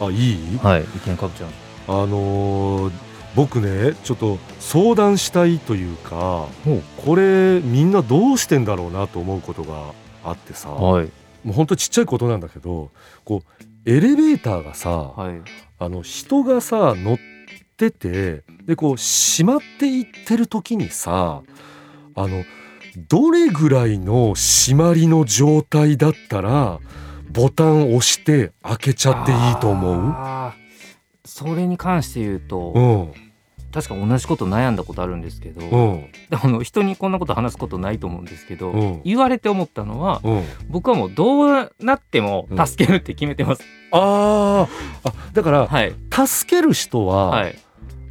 [0.00, 0.58] あいい？
[0.58, 1.50] はい意見かぶちゃん。
[1.88, 2.92] あのー
[3.34, 6.46] 僕ねちょっと相談したいというか
[7.04, 9.92] これみんなどうしてんだろうなと思うことが
[10.24, 11.10] あってさもはい。
[11.44, 12.90] うほんとちっちゃいことなんだけど
[13.26, 15.42] こうエレベーターがさ、はい。
[15.78, 17.18] あの人がさ乗っ
[17.76, 21.42] ててでこう閉まっていってる時にさ
[22.14, 22.42] あの
[23.08, 26.80] どれぐらいの閉まりの状態だったら
[27.36, 30.14] ボタン押して開けちゃっていいと思う？
[31.24, 33.12] それに関して言うと、うん。
[33.72, 36.06] 確か同じこと悩んだことあるんですけど、うん。
[36.30, 39.02] あの人にこんなこと話すことないと思うんですけど、うん。
[39.04, 40.44] 言われて思ったのはうん。
[40.70, 43.62] 僕はもうどうなっても助けるって決めてます。
[43.92, 45.08] あー。
[45.08, 45.94] あだからはい。
[46.10, 47.58] 助ける人は、はい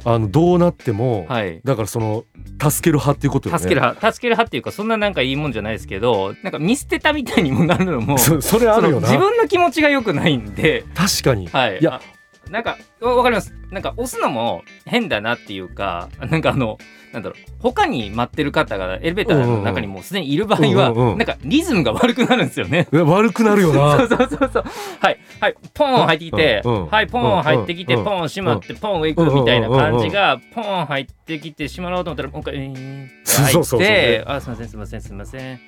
[0.08, 1.60] あのどうなっても、はい。
[1.64, 2.24] だからその
[2.62, 11.78] 助ける派っていうことよね助ける派助ける派っていうかそんななんかいいもんじゃないですけどなんか見捨てたみたいにもなるのも そそれあるよな自分の気持ちが良くないんで確かにはい。
[11.80, 12.15] いやあ
[12.50, 13.52] なんかわわかります？
[13.70, 16.78] なんか押すのも変だなっていうか、なんかあの
[17.12, 22.86] なんだろう他に待ってる方がエレベーターの中にもうすでにいる場合は、うんうんうんなんかリズムが悪くなるんですよね。
[22.92, 24.64] 悪くなるよそなうそうそうそう。
[25.00, 35.60] はいはいポン入ってきて、うんうんはいポン入ってきて、うんポン閉まって、ポン上行くみたいな感じが、ポン入ってきて閉まろうと思ったらもう一回ウィーンって入って、 そうそうそうそうあすみませんすみませんすみません。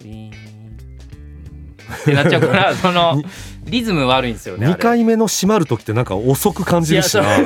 [0.00, 0.59] ウィーン
[1.94, 3.24] ってなっちゃうから、 そのに
[3.64, 4.66] リズム悪いんですよね。
[4.66, 4.74] あれ。
[4.74, 7.38] 2回目の閉まる時ってなんか遅く感じるしな。
[7.38, 7.44] い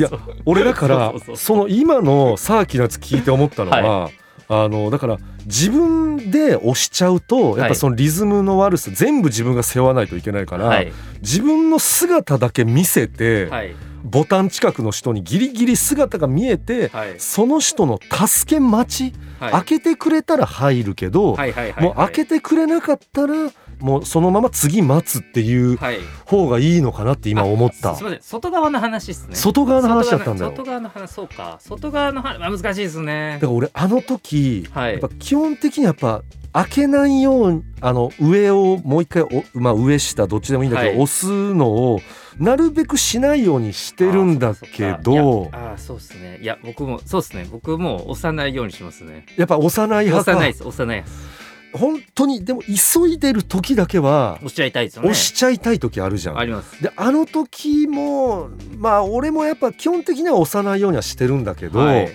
[0.00, 0.10] や
[0.44, 4.10] 俺だからその今のサーキのやつ聞いて思ったのは、
[4.48, 10.92] あのだから自分で押しちゃうとやっぱそのリズムの悪さ全部自分が背負わないといけないから、はい。
[11.20, 13.74] 自分の姿だけ見せて、はい
[14.06, 17.14] ボタン近くの人にギリギリ姿が見えて、はい。
[17.18, 19.52] その人の助け待ち、はい。
[19.52, 23.34] 開けてくれたら入るけど、はいはいはいもう開けてくれなかったら
[23.80, 25.98] もうそのまま次待つっていうはい。
[26.24, 27.94] 方がいいのかなって今思った。
[27.96, 28.22] すみません。
[28.22, 29.06] 外側の話。
[29.08, 30.50] ですね外側の話だったんだよ。
[30.50, 31.58] 外側の話そうか。
[31.60, 33.38] 外側の話まあ難しいですね。
[33.40, 34.92] だから俺あの時、はい。
[34.92, 36.22] やっぱ基本的にやっぱ
[36.52, 39.28] 開けないようにあの上をもう一回お、
[39.58, 40.98] まあ、上下どっちでもいいんだけど、はい。
[41.02, 42.00] 押すのを
[42.38, 46.38] なるべくしないようにしてるんだけあどあーそうですね。
[46.42, 47.46] いや僕もそうですね。
[47.50, 49.24] 僕も押さないようにしますね。
[49.36, 50.32] やっぱ押さない押派か。
[50.34, 50.62] さないです。
[50.64, 51.46] 押さないです。
[51.72, 55.10] 本当にでも急いでる時だけは押しちゃいたいですよね。
[55.10, 56.38] 押しちゃいたい時あるじゃん。
[56.38, 56.82] あります。
[56.82, 58.48] であの時も
[58.78, 62.08] まあ俺もやっぱ基本的には押さないようにはしてるんだけど、はい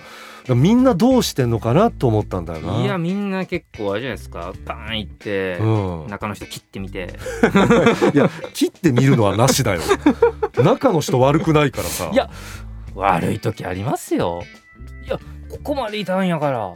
[0.49, 2.81] みんなどうしてんのかなと思ったんだよな。
[2.81, 4.53] いやみんな結構あれじゃないですか。
[4.65, 7.13] パーンいって、うん、中の人切ってみて。
[8.13, 9.81] いや切ってみるのはなしだよ。
[10.63, 12.09] 中の人悪くないからさ。
[12.11, 12.29] いや
[12.95, 14.43] 悪い時ありますよ。
[15.05, 15.19] いや
[15.49, 16.73] ここまでいたんやから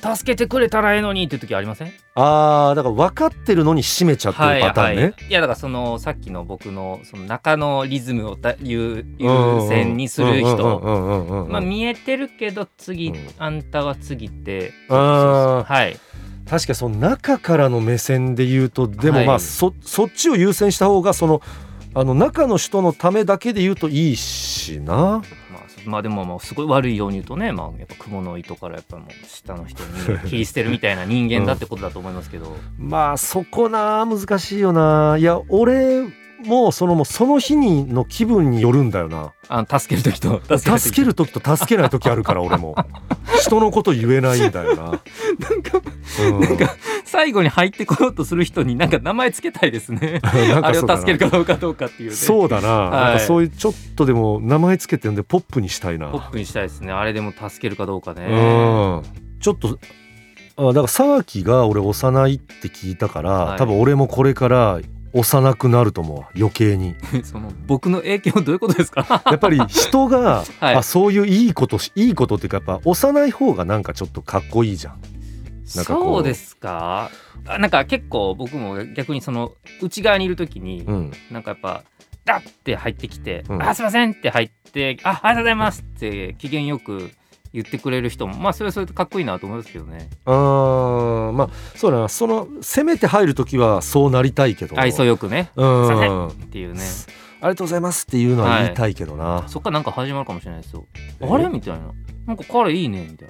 [0.00, 1.92] 助けてくれたらええのにっていう時ありません？
[2.14, 9.28] あーだから分かってるのに閉めちゃってるパターンね、いやだからそのさっきの僕のその中のリズムをた優優
[9.68, 11.46] 先にする人。
[11.50, 15.96] まあ見えてるけど次、うんあんたは次ってあーはい
[16.48, 21.42] 確かにその中からの目線で言うとでもまあ、はいそそっちを優先した方がその
[21.94, 25.22] あの中の人のためだけで言うといいしな
[25.84, 35.16] まあでもまあすごい悪いように言うとねまあやっぱ蜘蛛の糸からやっぱもう下の人に 切り捨てるみたいな人間だってことだと思いますけど、まあそこな難しいよな。
[35.18, 36.06] いや俺
[36.44, 39.32] もそのもうその日にの気分によるんだよな。
[39.48, 40.40] あの助ける時と。
[40.58, 41.32] 助ける時。
[41.32, 42.76] と助けない時あるから俺も。
[43.40, 44.82] 人のこと言えないんだよな。
[44.82, 45.00] なん
[45.62, 45.80] か
[46.20, 46.40] うん。
[46.40, 50.20] なんか最後に入ってこようとする人になんか名前つけたいですね。
[50.62, 52.16] あれを助けるかどうかどうかっていうね。
[52.16, 52.90] そうだな,、はい。
[52.90, 56.08] なんかそういうちょっとでも名前つけてんでポップにしたいな。
[56.08, 56.92] ポップにしたいですね。
[56.92, 58.26] あれでも助けるかどうかね。
[58.26, 59.02] うん。
[59.40, 59.78] ちょっと
[60.56, 63.58] あだから沢木が俺幼いって聞いたから、はい。
[63.58, 64.80] 多分俺もこれから
[65.12, 66.94] 幼くなると思うわ余計に。
[67.24, 69.22] その僕の影響どういうことですか？
[69.26, 70.74] やっぱり人が、はい。
[70.76, 75.00] あそういういいことしいいことっていうかやっぱ幼い方がなんかちょっとかっこいいじゃん。
[75.76, 76.04] なんかこう。
[76.16, 77.10] そうですか？
[77.46, 81.12] あなんか結構僕も逆にその内側にいる時に、うん。
[81.30, 81.82] なんかやっぱ
[82.24, 83.62] ダッて入ってきて「うん。
[83.62, 87.10] あすいません」って入って「あありがとうございます」って機嫌よく
[87.52, 90.10] 言ってくれる人もまあそれはそれでかっこいいなと思いますけどね。
[90.24, 92.08] あーまあそうだな。
[92.08, 94.78] その攻めて入る時はそうなりたいけど。
[94.78, 95.50] 愛想よくね。
[95.56, 96.28] うん。
[96.28, 96.80] っていうね。
[97.40, 100.86] ありがとうございますっていうのは言いたいけどな、そっからなんか始まるかもしれないですよ。
[101.20, 101.92] えあれみたいな。
[102.26, 103.28] なんか彼いいねみたい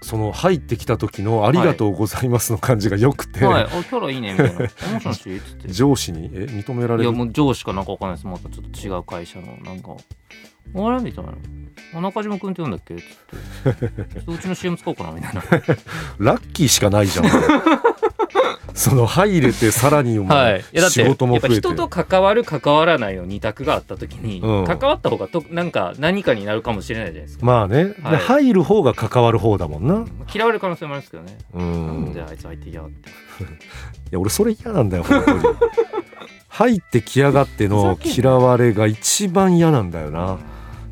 [0.00, 3.64] その入ってきた時の「ありがとうございます」の感じがよくて、なはい。
[3.64, 4.60] あキャラいいねみたいな
[4.94, 5.68] 「もしもし?」っつって。
[5.72, 6.30] 上司に？
[6.32, 7.04] え認められる？
[7.04, 8.26] いやもう上司かなんかわかんないです。
[8.26, 9.94] またちょっと違う会社のなんか
[10.74, 11.32] 「あれ?」みたいな
[11.96, 13.02] 「あ中島君って言うんだっけ?」っつ
[13.70, 15.42] って「ちょっとうちの CM 使おうかな」みたいな。
[16.18, 17.26] ラッキーしかないじゃん。
[18.74, 24.64] その入れてさらにもはい、いやだって仕事もやっぱ増えて人と関わる関わらないの二択があった時に、うん。
[24.64, 28.16] 関わった方がとなんか何かになるかもしれないじゃないですか、まあね、ではい。
[28.16, 30.04] 入る方が関わる方だもんな。
[30.34, 33.10] 嫌われる可能性もありますけどね、うなんんいであいつ入ってきやがって。
[34.10, 35.44] や俺それ嫌なんだよ本当に。
[36.48, 40.38] 入ってきやがっての嫌われが一番嫌なんだよな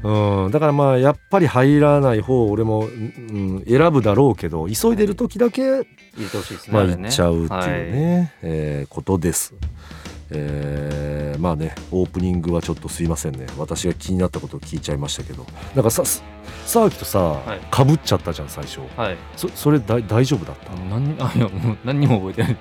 [0.02, 5.84] うん、だからまあやっぱり入らない方俺も、うん、選ぶだろうけど急いでる時だけ入れ
[6.28, 7.68] てほしいまあ行っちゃうっていうはい。
[7.68, 9.54] ね、えーことです。
[10.34, 13.46] えーまあねオープニングはちょっとすいませんね。
[13.58, 15.44] 私が気になったことを聞いちゃいましたけど。
[15.74, 16.02] なんかさ
[16.66, 17.60] 沢木とさ、はい。
[17.70, 18.80] かぶっちゃったじゃん最初。
[18.96, 19.16] はい。
[19.36, 20.72] そそれだい大丈夫だった？
[20.88, 22.56] 何にあいやもう何にも覚えてない。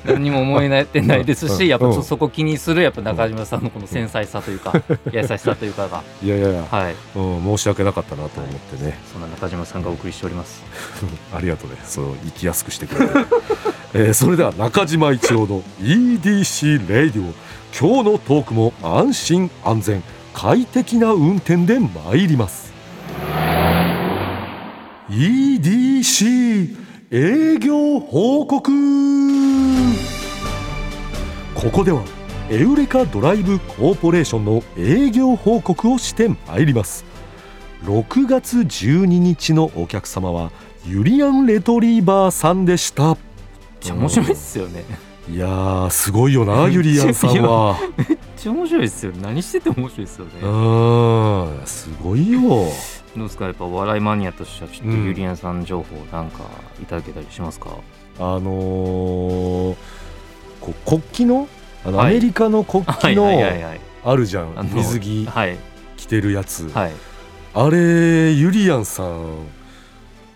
[0.06, 1.56] 何にも思い出てないですうん。
[1.56, 2.00] しやっぱちょっうん。
[2.00, 4.72] とそこ気にするやっぱ中島さんのこの繊細さというか
[5.12, 6.02] 優しさというかが。
[6.22, 6.96] いやいやいや、はい。
[7.14, 10.62] うん、申し訳なかったなと思ってね、そんな中島さんがお送りしております。
[11.32, 11.76] ありがとうね。
[11.84, 13.14] そう生きやすくしてくれて、
[13.96, 17.32] えーそれでは中島一郎の EDC レイディオ
[17.78, 20.02] 今日のトークも安心安全
[20.32, 22.72] 快適な運転で参ります。
[25.08, 26.76] EDC
[27.12, 28.72] 営業報告。
[31.54, 32.02] ここでは
[32.50, 37.04] エウレカドライブコーポレーションの営業報告をして参ります。
[37.84, 40.50] 6月12日のお客様は
[40.84, 43.16] ユリアン・レトリーバーさんでした。
[43.84, 44.84] ちゃ面白いっすよね。
[45.30, 47.78] いやーすごいよなユリアンさんは。
[47.96, 49.12] めっちゃ面白いっすよ。
[49.22, 50.32] 何してても面白いっすよね。
[50.42, 52.40] うーんすごいよ。
[52.40, 53.44] どうですか？
[53.46, 55.04] やっぱお笑いマニアとしてはちょっとうん。
[55.04, 56.40] ゆりやんさん情報なんか
[56.82, 57.70] いただけたりしますか、
[58.18, 59.76] あのーこ
[60.68, 61.48] う国旗の？
[61.86, 62.10] あの、はい。
[62.12, 63.28] アメリカの国旗はいの
[64.04, 65.56] あるじゃん、水着はい。
[65.96, 66.92] 着てるやつ、はい。
[67.54, 69.28] あれユリアンさんも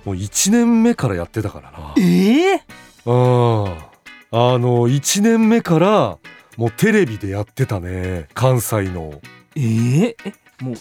[0.06, 1.94] う1年目からやってたからな。
[1.98, 2.60] ええうん
[3.10, 6.18] あの1年目から
[6.56, 8.28] もうテレビでやってたね。
[8.34, 9.20] 関西の。
[9.56, 10.74] えー、えもう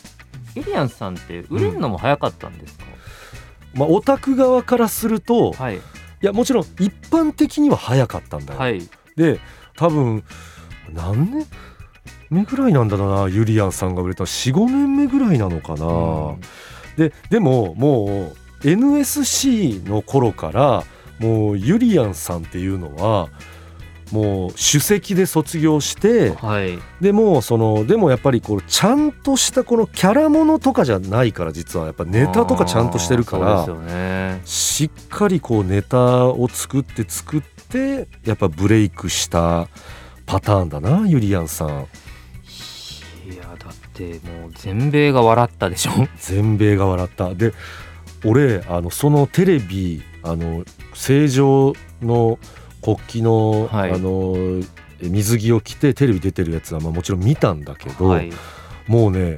[0.56, 2.85] ゆりやんさんって売れるのも早かったんですか、
[3.75, 5.77] まあオタク側からするとはい。
[5.77, 5.79] い
[6.21, 8.81] やもちろん一般的には早かったんだよ、はい。
[9.15, 9.39] で
[9.75, 10.24] 多分
[10.91, 11.47] 何年？
[12.29, 16.41] 目ぐらいなんだろうなユリアンさんが売れた45年目ぐらいなのかな、うん。
[16.97, 18.33] ででもも
[18.63, 20.83] う NSC の頃から
[21.19, 23.30] もうユリアンさんっていうのは
[24.12, 26.80] もう首席で卒業してはい。
[27.02, 39.68] でもそのでもやっぱりこうちゃんとしたこのキャラものとかじゃないから実はやっぱネタとかちゃんとしてるからねしっかりこうネタを作って作ってやっぱブレイクした
[40.25, 41.88] パターンだなユリアンさん。
[43.30, 45.92] いやだってもう全米が笑ったでしょ。
[46.18, 47.34] 全米が笑った。
[47.34, 47.54] で
[48.24, 52.40] 俺あのそのテレビあの正常の
[52.81, 53.92] 国旗の,、はい。
[53.92, 54.36] あの
[55.02, 58.19] 水着を着てテレビ出てるやつは、まあ、もちろん見たんだけど、
[58.88, 59.38] もうね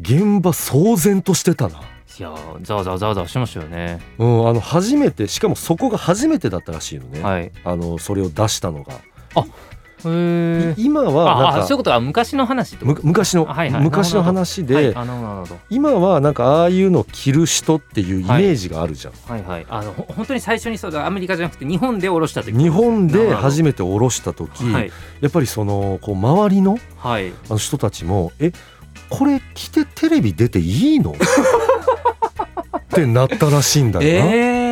[0.00, 1.80] 現場騒然としてたな。
[2.18, 4.00] やざわざわざわざわしましたよね。
[4.18, 7.52] うん、あの初めてしかもそこが初めてだったらしいのね、はい。
[7.64, 8.96] あのそれを出したのが、へ
[9.36, 9.50] えい
[10.02, 12.86] 今はなんかああそういうことは昔の話と？
[12.86, 13.82] 昔の、はいはい。
[13.82, 19.42] 昔の話で、はい、今はなんかああいうのを着る人っていうイメージがあるじゃん、はい。
[19.44, 21.06] はいあのほ本当に最初にそうだ。
[21.06, 22.56] アメリカじゃなくて日本で下ろした時。
[22.56, 24.92] 日本で初めめて下ろした時、はい。
[25.20, 27.28] やっぱりそのこう周りのはい。
[27.28, 28.52] あの人たちも「え
[29.08, 31.12] これ着てテレビ出ていいの?
[31.14, 34.32] 」ってなったらしいんだよな。
[34.32, 34.67] えー、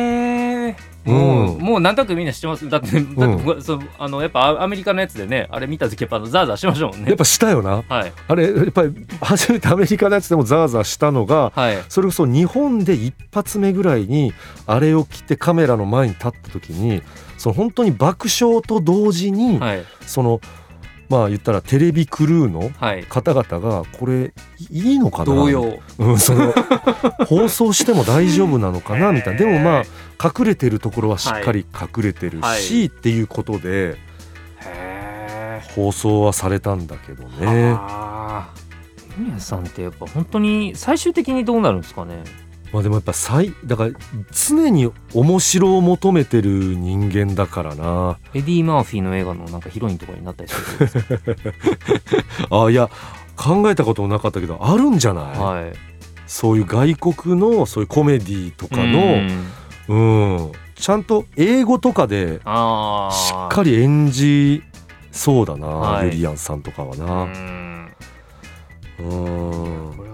[1.07, 1.61] もう、うん。
[1.61, 2.69] もうなんとなくみんな知ってます。
[2.69, 7.07] だってだって僕、そうあのやっぱアアメリカのやつでねあれ見た時やっぱザーザーしましたもんね。
[7.07, 7.83] やっぱしたよな。
[7.87, 8.13] はい。
[8.27, 11.77] あれやっぱり初めてアメリカのやつでもザーザーしたのがはい。
[11.89, 14.33] それこそ日本で一発目ぐらいに
[14.65, 17.01] あれを着てカメラの前に立った時に
[17.37, 19.85] その本当に爆笑と同時に、はい。
[20.01, 20.41] その
[21.09, 23.03] まあ言ったらテレビクルーのはい。
[23.05, 24.33] 方々がこれ
[24.69, 25.25] いいのかな？
[25.25, 25.79] 同様。
[25.99, 26.51] うん、その
[27.27, 29.11] 放送しても大丈夫なのかな？
[29.13, 29.39] みたいな。
[29.39, 29.83] でもま
[30.19, 32.85] あ隠れてるところはしっかり隠れてるし、はい。
[32.85, 33.95] っていうことで
[34.65, 37.75] へ放送はされたんだけどえね。
[37.77, 38.49] あ
[39.17, 42.23] ユニアンさんってやっぱ本当に最終的にどうなるんですかね？
[42.73, 43.91] まあでもやっぱ最だから
[44.31, 48.19] 常に面白を求めてる人間だからな。
[48.33, 50.89] エディ・マーフィーの映画のなんかヒロインとかになったりする
[52.51, 52.89] あいや
[53.35, 55.73] 考えたこともなかったけどあるんじゃない、はい。
[56.25, 59.21] そういう外国のそういうコメディとかの
[59.87, 59.95] う
[60.49, 60.51] ん。
[60.75, 64.61] ちゃんと英語とかであしっかり演じ
[65.11, 66.07] そうだな、はい。
[66.07, 67.27] ユリアンさんとかはりな
[68.99, 69.66] うん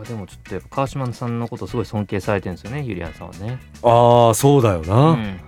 [0.03, 3.59] でもちょっとやっぱ川島さんのことすごい尊敬されてるんですよねユリアンさんはね。
[3.81, 5.39] ああそうだような、ん。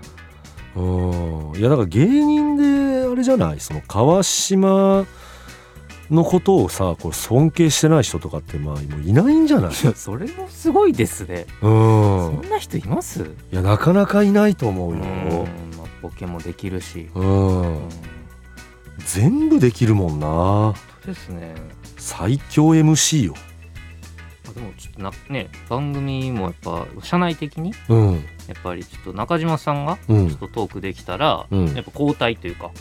[0.76, 1.60] うん。
[1.60, 3.60] いやだから芸人であれじゃない？
[3.60, 5.06] その川島
[6.12, 9.72] のことをさこれ尊敬してない人とかってまあもういないんじゃない？
[9.72, 11.72] いやそれもすごいですね、うん。
[12.42, 13.24] そんな人います？
[13.52, 15.00] いやなかなかいないと思ううん。
[15.00, 15.06] よ、
[15.78, 17.62] まあ、ボケもできるし、うん。
[17.62, 17.90] うん
[19.06, 20.74] 全部できるもんな。
[21.06, 21.54] ですね。
[21.98, 23.34] 最強 MC よ。
[23.34, 23.55] まあ
[24.56, 28.14] でもちょっとなね番組もやっぱ社内的にうん。
[28.48, 30.30] やっぱりちょっと中島さんがうん。
[30.30, 31.66] ちょっとトークできたら、うん。
[31.76, 32.72] やっぱ交代というか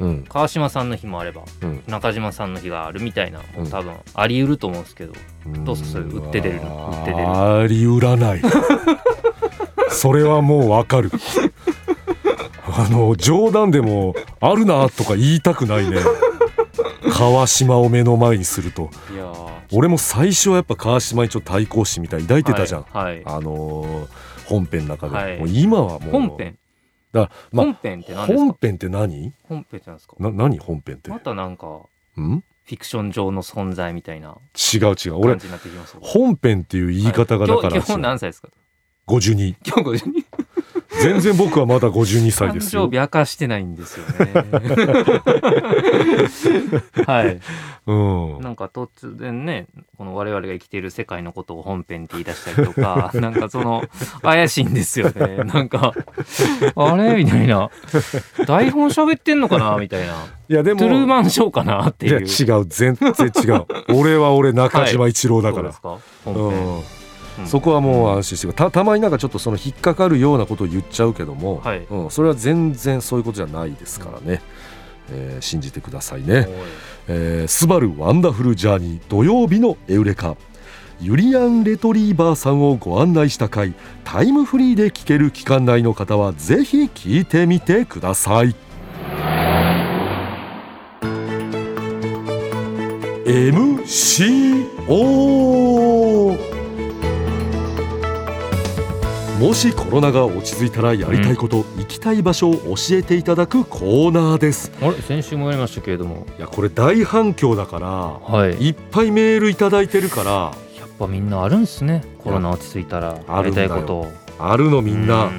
[0.00, 0.24] うん。
[0.28, 1.82] 川島さんの日もあればうん。
[1.86, 5.14] 中島さんの日があるみたいなもう多分あり得ると思うんですけど、
[5.64, 6.90] どうすかそれ売って出るの？
[6.92, 8.42] 売って出るありうらない。
[9.90, 11.10] それはもうわかる。
[12.70, 15.96] あの冗談でもあるなとか言いたくないね。
[17.10, 18.90] 川島を目の前にすると
[19.72, 23.22] 俺も最初はやっぱ川島にちょっと対抗心みたいに抱いてたじゃん、はい、はい。
[23.26, 24.08] あのー
[24.48, 25.38] 本編の中で、はい。
[25.38, 26.10] もう今はもう。
[26.10, 26.58] 本編？
[27.12, 28.44] だまあ本編って何ですか？
[28.44, 29.34] 本編って何？
[29.42, 30.14] 本編って何ですか？
[30.18, 31.80] な何本編って、またなんか
[32.16, 32.40] うん？
[32.64, 35.16] フィクション上の存在みたいな違う違う。
[35.16, 35.36] 俺
[36.00, 37.72] 本編っていう言い方がだから、はい。
[37.74, 38.48] 今日今日何歳ですか
[39.06, 40.24] ？52今日52
[41.02, 42.84] 全然僕はまだ52歳ですよ。
[42.84, 44.32] 誕生日明かしてないんですよね。
[47.06, 47.40] はい。
[47.86, 47.92] う
[48.38, 48.40] ん。
[48.40, 53.82] なんか突然ねこの我々が生きている世界のことを本編って言い出したりとか なんかその
[54.22, 55.38] 怪しいんですよね。
[55.44, 55.92] なんか
[56.76, 57.22] あれ？
[57.24, 57.70] みたいな。
[58.46, 59.76] 台本喋ってんのかな？
[59.78, 60.14] みたいな。
[60.50, 61.88] いやでもトゥルーマンショーかな？
[61.88, 62.66] っていやいう違う。
[62.66, 63.14] 全然違
[63.58, 63.66] う。
[63.94, 66.26] 俺は俺中島一郎だから、そうですか？
[66.32, 66.82] 本編、うんうん
[67.46, 71.86] そこはもう安心してたたまになんかちょっとその引っかかるようなことを言っちゃうけども、はい。
[71.90, 74.42] うん、それは全然そういうことじゃないですからね、
[75.10, 76.48] えー信じてくださいね。
[77.08, 80.36] えースバルワンダフルジャーニー土曜日のエウレカ。
[81.00, 88.56] ユリアン・レトリーバーさんをご案内した回タイムフリーで聞ける期間内の方はぜひ聞いてみてください。
[93.28, 94.88] MCO
[99.38, 104.72] もしコロナが落ち着いたらやりたいこと、行きたい場所を教えていただくコーナーです。
[104.82, 104.94] あれ？
[105.00, 106.26] 先週もやりましたけれども。
[106.36, 108.54] いやこれ大反響だからはい。
[108.54, 110.30] いっぱいメールいただいてるから。
[110.78, 112.04] やっぱみんなあるんすね。
[112.18, 113.96] コロナ落ち着いたらやりたいこと。
[113.98, 115.30] をあるのみんな、う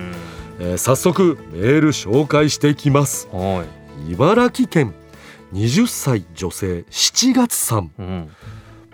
[0.60, 3.28] えー早速メール紹介していきます。
[3.34, 3.66] は
[4.08, 4.12] い。
[4.14, 4.94] 茨城県
[5.54, 7.92] 20歳女性7月さん。
[8.00, 8.30] うん。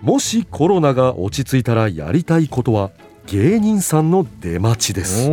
[0.02, 2.90] もしコロナが落ち着いたらやりたいことは？
[3.28, 5.30] 芸人さんの出待ちです。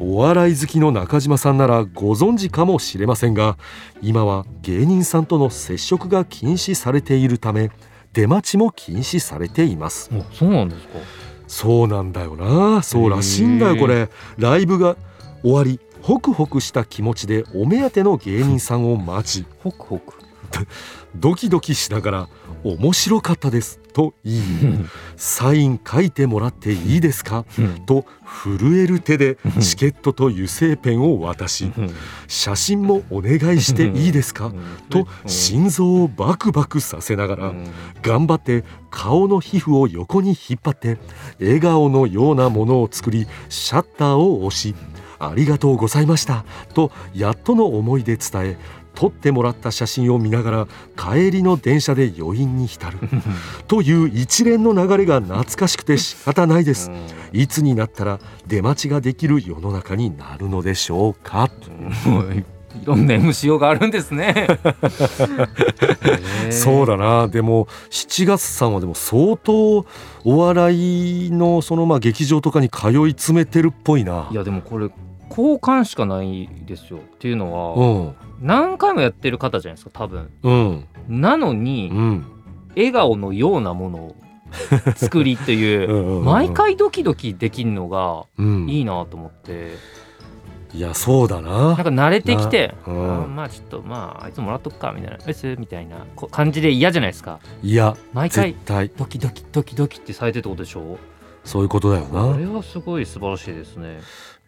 [0.00, 3.58] お笑い好きの中島さんならご存知かもしれませんが
[4.00, 7.70] 今は芸人さんとの接触が禁止されているため
[8.12, 10.10] 出待ちも禁止されています。
[10.12, 10.98] おそうなんですか？
[11.46, 12.82] そうなんだよな。
[12.82, 14.08] そうらしいんだよこれ。
[14.38, 14.96] ライブが
[15.42, 19.46] 終わりホクホクした気持ちでお目当ての芸人さんを待ち。
[19.62, 20.14] ホクホク。
[21.14, 22.28] ドキドキしながら
[22.64, 24.40] 「面白かったです」と言い
[25.16, 27.44] 「サイン書いてもらっていいですか?」
[27.86, 31.70] と震える手でチケットと油性ペンを渡し
[32.28, 34.52] 「写真もお願いしていいですか?」
[34.90, 37.52] と心臓をバクバクさせながら
[38.02, 40.98] 頑張って顔の皮膚を横に引っ張って
[41.40, 44.74] 笑顔のようなものを作りシャッターを押し
[45.18, 46.44] 「ありがとうございました」
[46.74, 48.56] とやっとの思いで伝え
[48.94, 52.98] 撮ってもらった写真を見ながら帰りの電車で余韻に浸る。
[53.68, 56.90] という一連の流れが懐かしくて仕方ないです。
[57.32, 61.50] いつになったら出待ちができる世の中になるのでしょうか。
[62.82, 64.46] いろんな MCO があるんですね。
[66.50, 67.28] そうだだな。
[67.28, 69.84] でも7月さんはでも相当
[70.24, 74.28] お笑いのそのまあ劇場とかに通い詰めてるっぽいな。
[74.30, 74.90] いやでもこれ
[75.34, 76.98] 好感しかないですよ。
[76.98, 77.46] っていうの
[77.76, 78.46] うはん。
[78.46, 80.30] 何回もやってる方じゃないですか多分。
[80.42, 80.84] うん。
[81.08, 82.24] なのにうん。
[82.76, 84.16] 笑顔のようなものを
[84.96, 88.68] 作りっていう うん毎回ドキドキできるのがうん。
[88.68, 89.70] いいなと思って。
[90.74, 91.50] いやそうだな。
[91.50, 92.92] なんか慣れてきて、な。
[92.92, 93.24] うん。
[93.24, 97.40] あまあちょっとまああいつもらっとくかみたいな「です」みたいなこ感じで嫌じゃないですか。
[97.62, 98.90] いや毎回絶対。
[98.96, 100.98] ドキドキドキドキってされてるってことでしょ？
[101.44, 103.98] そういうことだよこなれはすごい素晴らしいですね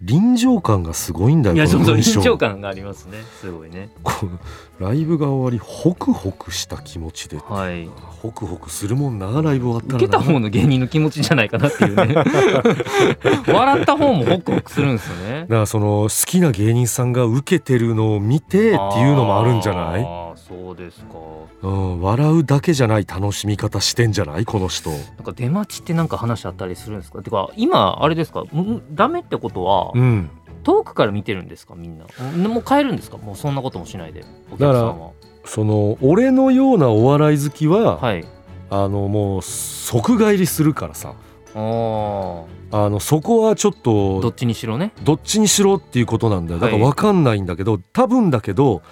[0.05, 3.89] 臨場感がすごいんだよいやそうそう臨場感がありますねすごいね。
[4.03, 4.39] この
[4.79, 7.39] ライブが終わりホクホクした気持ちで。
[7.39, 7.89] はい。
[8.23, 9.97] ホクホクするもんなライブ終わったらな。
[9.97, 12.15] 受けた方の芸人の気持ちじゃないかなっていうね。
[13.47, 15.41] 笑った方もホクホクするんですよね。
[15.43, 20.03] だからその好きな芸人さんが受けてるのを見てっていうのもあるんじゃない、
[20.47, 21.15] そうですか。
[21.63, 24.45] うん、笑うだけじゃない楽しみ方してんじゃない？
[24.45, 24.91] この人。
[24.91, 27.23] なんか出待ちってなんか話あったりするんですか？
[27.23, 28.43] てか今あれですか？
[28.43, 30.31] んダメってことはうん。
[30.63, 31.75] 遠くから見てるんですか？
[31.75, 32.07] みんな。
[32.49, 33.17] もう帰るんですか？
[33.17, 34.25] もうそんなこともしないで。
[34.51, 35.11] お客さんは。
[35.45, 38.25] その俺のようなお笑い好きは、はい。
[38.71, 41.15] あのもう即帰りするからさ。
[41.55, 42.45] あー。
[42.73, 44.93] あのそこはちょっとどっちにしろね。
[45.05, 46.61] どっちにしろっていうことなんだよ。
[46.61, 46.91] だからはい。
[46.91, 48.83] 分かんないんだけど、多分だけど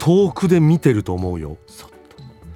[0.00, 1.58] 遠くで見てると思うよ。
[1.68, 1.96] そっと。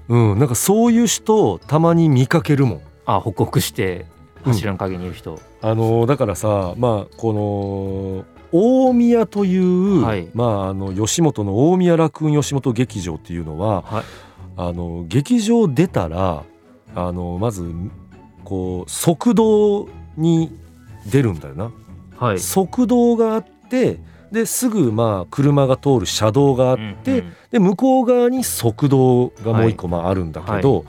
[0.08, 2.80] うんなんかそういう人たまに見かけるもん。
[3.06, 4.06] あホクホクして
[4.42, 10.28] 柱の陰にいる人、あのだからさまあこの大宮という、はい。
[10.34, 14.04] まああの吉本の大宮楽雲吉本劇場っていうのははい。
[14.56, 16.44] あの劇場出たら
[16.94, 17.70] あのまず
[18.44, 20.56] こう側道に
[21.06, 21.72] 出るんだよな、
[22.16, 22.38] はい。
[22.38, 23.98] 側道があって
[24.32, 27.34] ですぐまあ車が通る車道があって、うんうん。
[27.50, 30.82] で向こう側に側道がもう一個まああるんだけど、は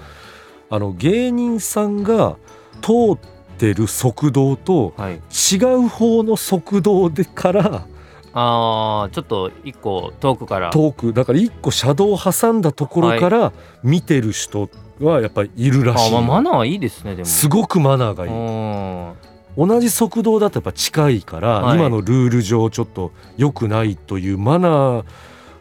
[0.70, 2.38] あの芸人さんが
[2.82, 3.18] 通っ
[3.58, 5.16] てる側道とはい。
[5.16, 7.88] 違う方の側道でから
[8.34, 10.70] あーちょっと一個遠くから。
[10.72, 16.16] 遠くだから一個車道を挟んだところから見てる人はやっぱりいるらしい。
[16.16, 17.26] あ、まあ、マナーいいですねでも。
[17.26, 18.32] すごくマナーがいい。
[18.32, 21.78] うん同じ側道だとやっぱ近いから、はい。
[21.78, 25.06] 今のルール上ちょっと良くないというマナー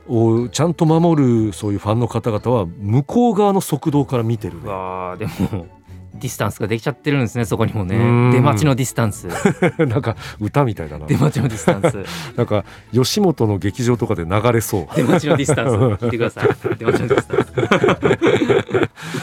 [0.08, 5.66] をちゃんと守るそういうファンの方々は向こう側の側道から見てるうねでも
[6.14, 7.96] ディスタンスができちゃってるんですねそこにもね。
[7.96, 8.30] うん。
[8.30, 9.26] 出待ちのディスタンス。
[9.78, 11.06] なんか歌みたいだな。
[11.06, 12.04] 出待ちのディスタンス。
[12.36, 14.86] なんか吉本の劇場とかで流れそう。
[14.94, 15.72] 出待ちのディスタンス。
[15.72, 16.48] 聞いてください。
[16.78, 17.54] 出待ちのディスタンス。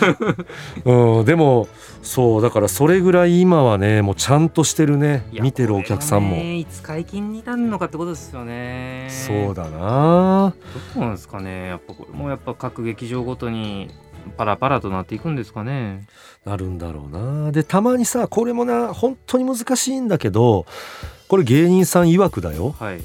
[0.86, 1.68] うん、でも
[2.02, 5.26] そうだからそれぐらい今はねもうちゃんとしてるね。
[5.32, 6.36] 見てるお客さんも。
[6.36, 9.08] ねいつ解禁になるのかってことですよね。
[9.10, 10.54] そうだな。
[10.96, 11.68] どうなんですかね。
[11.68, 13.90] やっぱこれもやっぱ各劇場ごとに
[14.38, 16.06] パラパラとなっていくんですかね。
[16.46, 17.52] なるんだろうな。
[17.52, 20.66] でたまにさこれもな本当に難しいんだけど
[21.28, 22.76] これ芸人さん曰くだよ。
[22.80, 23.02] はい。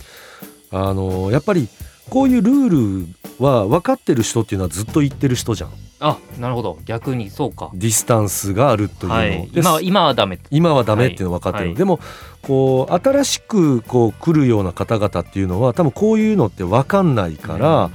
[0.70, 1.68] あのやっぱり
[2.10, 3.04] こういうルー
[3.38, 5.70] ルは分かってる人っていうのはずっと言ってる人じゃん。
[5.98, 6.78] あなるほど。
[6.84, 7.70] 逆にそうか。
[7.74, 9.14] ディスタンスがあるというの。
[9.14, 9.50] を、はい。
[9.50, 11.74] で今は今はダメ今はダメっていうのは分かってる、はい。
[11.74, 12.00] でも
[12.42, 17.90] こう新しくこう来るような方々っていうのは多分こういうのって分かんないから、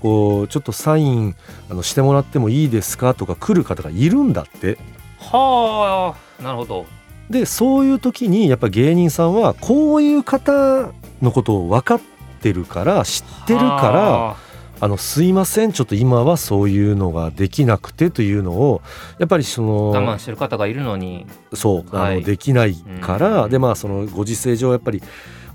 [0.00, 1.36] こうちょっとサイン
[1.70, 4.78] あのしてもらってもいいですかとか来る方がいるんだって。
[5.18, 6.86] はあなるほど。
[7.28, 12.00] でそういう時にやっぱ芸人さんはこういう方のことを分かっ
[12.40, 13.68] てるから知ってるから
[14.00, 14.36] は
[14.80, 14.88] あ。
[14.88, 18.82] のすいませんちょっと今はそういうのができなくてというのを
[19.18, 21.26] やっぱりそのあ我慢してる方がいるのに。
[21.54, 22.24] そうあの、はい。
[22.24, 23.50] できないから、うん。
[23.50, 25.02] でまあそのご時世上やっぱり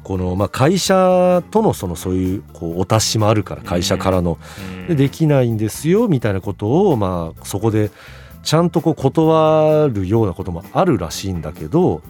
[0.06, 4.38] この、まあ、会社とのそのそういうこうお達しもあるから会社からの、
[4.80, 4.88] うん。
[4.88, 7.90] でできないんですよみたいなことをまあそこで
[8.44, 12.04] ちゃんとこう断るようなこともあるらしいんだけど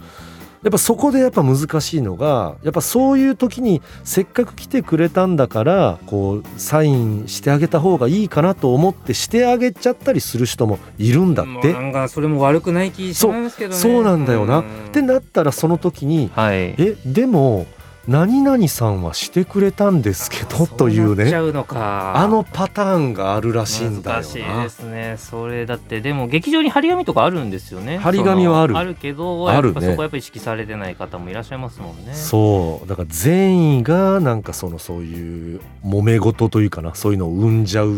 [0.64, 11.72] やっぱそこでやっぱ難しいのがやっぱそういう時にせっかく来てくれたんだからこうサインしてあげた方がいいかなと思ってしてあげちゃったりする人もいるんだって。
[11.72, 13.76] なんかそれも悪くない気しますけどね。
[13.78, 14.58] そうなんだよな。
[14.58, 14.64] うん。
[14.88, 16.76] ってなったらその時にはい。
[16.78, 17.68] えでも
[18.08, 24.70] 何々さんはしてくれたんですけどというねあのパターンがあるらしいんだよ難しいなで。
[24.70, 25.16] すね。
[25.18, 27.98] それだってでも劇場に張り紙とかあるんですよね。
[27.98, 28.78] 張り紙はある。
[28.78, 29.70] あるけどあるね。
[29.70, 32.14] やっぱそこはやっぱり意識されてない方もいらっしゃいますもんね。
[32.14, 32.88] そう。
[32.88, 37.96] だから善意がなんかそのそういう揉め事というかなそういうのを生んじゃう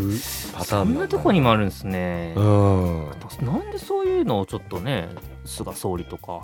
[0.53, 3.09] パターそンんなとこにもあるんですね、うん。
[3.41, 5.09] なんでそういうのをちょっとね
[5.47, 6.41] 菅総理とか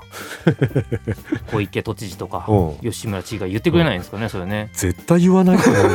[1.51, 2.91] 小池都知事とかうん。
[2.91, 4.69] 吉村知事が言ってくれないんですかねそれね。
[4.73, 5.89] 絶対言わないと思うよ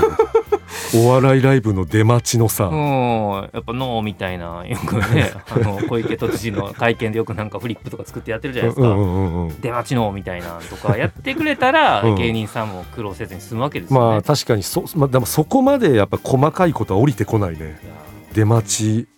[0.94, 3.50] お笑いライブの出待ちのさ、うん。
[3.52, 9.60] やっぱノーみたいなよくね あの小池都知事の会見でよくなんかフリップとか作ってやってるじゃないですか、うんうんうんうん。
[9.60, 12.14] 出待ちのみたいなとかやってくれたら、うん。
[12.16, 14.06] 芸人さんも苦労せずに済むわけですよね。
[14.06, 17.78] まあ確かにそ,、まあ、でもそこまでやっぱ細かいことは降りてこないね。
[18.34, 19.08] 出待ち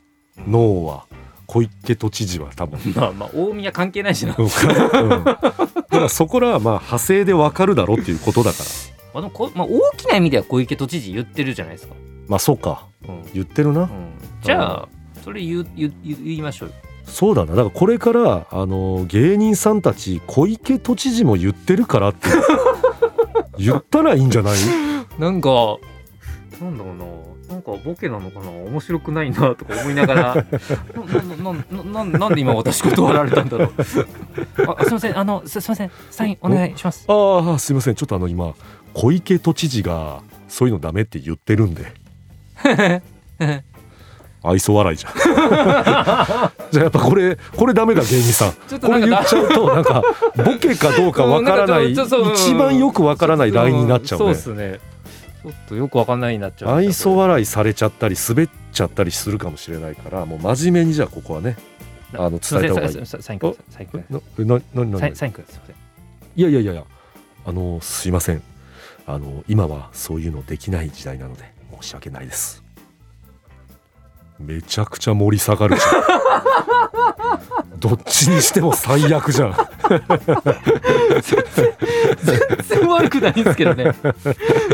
[0.46, 1.04] 脳は
[1.52, 2.78] 小池都知事は多分。
[2.94, 4.36] まあまあ大宮関係ないしな。
[4.38, 4.44] うん。
[4.44, 5.24] うん。
[5.24, 5.48] だか
[5.90, 8.64] らそこらはまあ派生でわかるだろうっていうことだから。
[9.14, 11.94] あでもこまあ、大きな意味では小池都知事言ってるじゃないですか。
[12.28, 12.86] まあそうか。
[13.08, 13.22] うん。
[13.34, 13.88] 言ってるな、うん。
[14.42, 14.88] じゃあ
[15.24, 16.74] それ言う言う言いましょうよ。
[17.06, 17.50] そうだな。
[17.50, 22.28] だからこれからあの芸人さんたち小池都知事も言ってるからって。
[23.58, 24.56] 言ったらいいんじゃない？
[25.18, 25.50] なんか
[26.62, 27.04] なんだろうな
[27.50, 30.34] なんかボケなのかな面白くないなとか思いながら。
[30.34, 30.44] な
[31.92, 33.72] なななんで今私断られたんだろう。
[34.68, 35.18] ああすいません。
[35.18, 35.90] あのすすいません。
[36.10, 36.48] サインお？
[36.48, 37.04] 願いします。
[37.08, 37.96] ああすいません。
[37.96, 38.54] ちょっとあの今
[38.94, 41.92] 小池都知事がそういうのダメって言ってるんで。
[44.42, 45.12] 愛想笑いじゃん。
[46.70, 48.52] じゃあやっぱこれこれダメだ芸人さん。
[48.68, 50.02] ちょっとこれ言っちゃうとなんか
[50.36, 54.80] ボケかどうかわからない一番よくわからないラインになっちゃうそうねですね
[55.42, 61.56] ちょっとよくわかんないになっちゃう愛想笑いされちゃったり滑っちゃったりするかもしれないからもう真面目にじゃあここはね
[62.12, 63.06] あの伝えた方がいい。
[63.06, 65.76] サインくサインくなえななないサインくすいません。
[66.36, 66.84] いやいやいやいや
[67.46, 68.42] あのすいません。
[69.06, 72.62] あの今はそういうのできない時代なので申し訳ないです。
[74.38, 75.88] めちゃくちゃ盛り下がるじゃ
[77.36, 77.40] ん
[77.80, 79.56] どっちにしても最悪じゃん。
[82.22, 83.92] 全然悪くないんですけどね。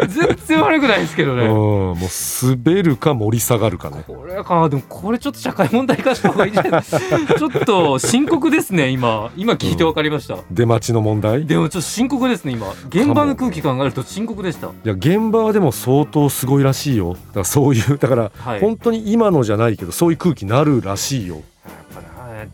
[0.09, 1.97] 全然悪くないですけどうんねもう
[2.43, 4.05] 滑るか盛り下がるかね。
[4.07, 6.83] これかでもこれちょっと社会問題化した方がいいんじゃない？
[6.83, 9.31] ちょっと深刻ですね今。
[9.37, 11.43] 今聞いて分かりました、出待ちの問題？
[11.43, 12.71] いでもちょっと深刻ですね今。
[12.89, 14.71] 現場の空気考えると深刻でした。
[14.85, 17.15] や現場はでも相当すごいらしいよ。
[17.15, 18.61] だからそういうだからはい。
[18.61, 21.43] 本当に今のじゃないけどそういう空気になるらしいよ、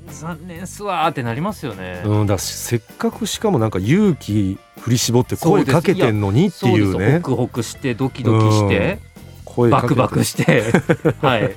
[0.09, 7.15] 残念っすわーってなりますよね、うん、だせっかくしかもなんか勇気振り絞って声かけてんのにっていうね。
[7.19, 9.89] ホクホクしてドキドキしてバ声かけて。
[9.89, 10.65] クバクして
[11.21, 11.57] はい。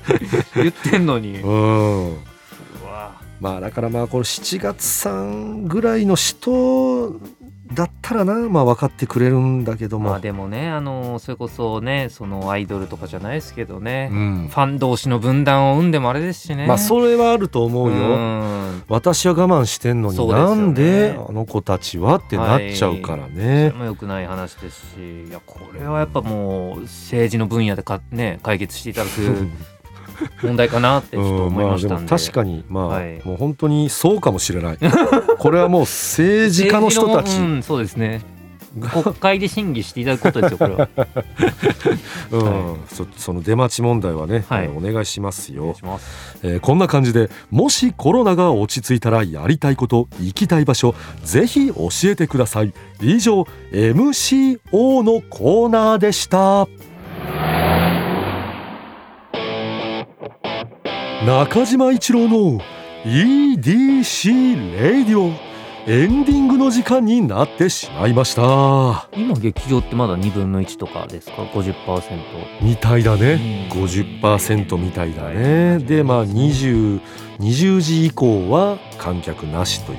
[0.54, 1.40] 言ってんのに。
[1.40, 2.14] ううん
[2.84, 7.20] わまあだからまあこれ7月さんぐらいの人
[7.72, 14.48] だったらなまあ分かってくれるんだけども、まあでもねあのそれこそねそのアイドルとかじゃないですけどね、うん。
[14.48, 16.66] ファン同士の分断を生んでもあれですしね。
[16.66, 18.84] まあそれはあると思うよ、ん。
[18.88, 20.32] 私は我慢してんのにね。
[20.32, 23.64] なんであの子たちはってなっちゃうからそね。
[23.64, 25.24] れ、も良くない話ですし。
[25.28, 29.48] いやこれはやっぱもう政治の分野でか、ね、解決していただく
[30.42, 33.20] 問題かなってちょっとうん思いまあでもましたんで,、確かにまあ、はい。
[33.24, 34.78] もう本当にそうかもしれない。
[35.38, 38.22] これはもう政治家の人たち、うん、そうですね。
[39.02, 40.88] 国会で審議していただくことですよこれは。
[42.30, 44.64] うんそその出待ち問題はね、はい。
[44.64, 45.74] えーお願いしますよ。
[45.74, 45.80] し
[46.42, 52.74] えーこんな感じでもしコロナが落ち着いたらやりたいこと行きたい場所ぜひ教えてください。
[53.00, 56.68] 以上 MCO のコーナーでした
[61.26, 62.60] 中島一郎の
[63.04, 65.30] EDC レディオ
[65.88, 69.08] エンディングの時間になってしまいました。
[69.16, 73.68] 今劇場ってまだ2分の1とかですか？50%みたいだね。
[73.72, 73.82] うん。
[73.84, 75.78] 50%みたいだね。
[75.78, 77.00] でまあ20
[77.38, 79.98] 20時以降は観客なしという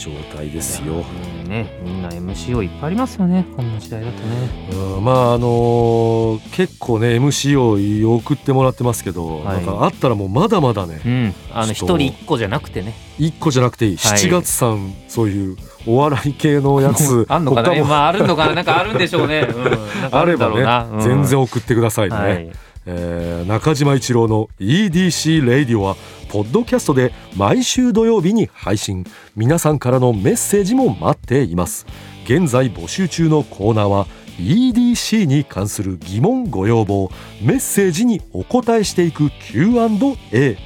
[0.00, 1.04] 状態ですよ。
[1.44, 4.48] うんねみんな MCO いっぱいありますよねこんな時代だとね。
[4.96, 7.60] うんまああのー結構ね MC
[8.08, 9.56] を送ってもらってますけど、はい。
[9.56, 11.34] なんかあったらもうまだまだねうん。
[11.52, 12.94] あの一人人一個じゃなくてね。
[13.18, 17.84] 1個じゃなくていい、7月さんそういうお笑い系のやつ あんのかな？
[17.84, 18.54] まああるのかな？
[18.54, 19.68] なんかあるんでしょうね、うん、な
[20.08, 20.62] んかあればね
[20.94, 21.00] うん。
[21.02, 22.50] 全然送ってくださいね、はい。
[22.86, 25.96] えー中島一郎の EDC レイディオは
[26.30, 29.04] ポッドキャストで毎週土曜日に配信。
[29.34, 31.86] 皆さんからのメッセージも待っています。
[32.24, 34.06] 現在募集中のコーナーは
[34.38, 37.10] EDC に関する疑問ご要望。
[37.42, 40.56] メッセージにお答えしていく Q&A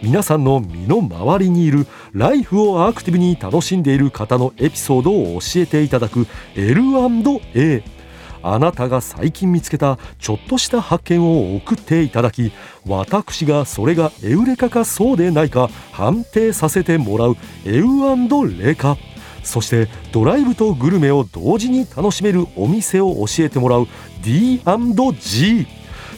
[0.00, 7.82] 皆さんの身の回りにいるライフをアクティブに楽しんでいる方のエピソードを教えていただく L&A
[8.42, 12.52] あなたが最近見つけたちょっとした発見を送っていただき
[12.86, 18.96] 私がそれがエウレカかそうでないか判定させてもらうエウレカ。
[19.42, 23.86] そしてドライブとグルメを同時に楽しめるお店を教えてもらう
[24.22, 25.66] D&G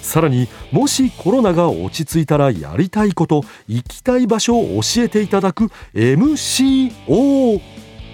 [0.01, 7.61] さらにもしコロナが落ち着いたらやりたいこと行きたい場所を教えていただく MCO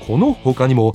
[0.06, 0.94] この他にも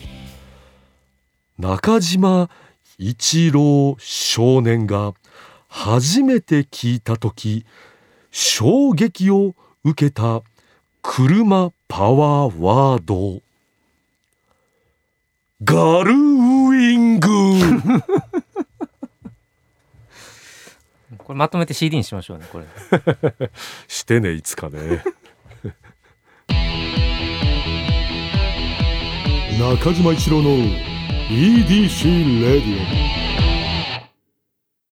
[1.61, 2.49] 中島
[2.97, 5.13] 一郎少年が
[5.67, 7.67] 初めて聞いた時
[8.31, 10.41] 衝撃を受けた
[11.03, 13.43] 車パワーワード。
[15.63, 17.29] ガルウィング。
[21.19, 22.65] これまとめて CD にしましょうねこれ。
[23.87, 25.03] してねいつかね。
[29.59, 30.90] 中島一郎の
[31.31, 33.20] EDC レディオ